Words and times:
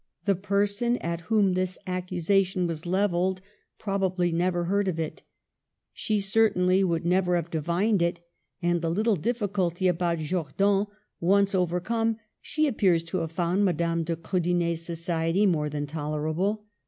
The 0.25 0.33
person 0.33 0.97
at 0.97 1.21
whom 1.29 1.53
this 1.53 1.77
accusation 1.85 2.65
was 2.65 2.87
levelled 2.87 3.39
probably 3.77 4.31
never 4.31 4.63
heard 4.63 4.87
of 4.87 4.99
it 4.99 5.21
She 5.93 6.19
cer 6.19 6.49
tainly 6.49 6.83
would 6.83 7.05
never 7.05 7.35
have 7.35 7.51
divined 7.51 8.01
it; 8.01 8.19
and, 8.63 8.81
the 8.81 8.89
little 8.89 9.15
difficulty 9.15 9.87
about 9.87 10.17
Jordan 10.17 10.87
once 11.19 11.53
overcome, 11.53 12.17
she 12.41 12.67
ap 12.67 12.79
pears 12.79 13.03
to 13.09 13.19
have 13.19 13.31
found 13.31 13.63
Madame 13.63 14.03
de 14.03 14.15
Kriidener's 14.15 14.81
soci 14.81 15.29
ety 15.29 15.45
more 15.45 15.69
than 15.69 15.85
tolerable. 15.85 16.65